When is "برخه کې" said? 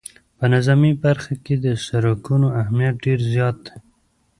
1.03-1.55